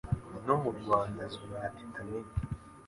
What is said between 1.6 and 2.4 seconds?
Titanic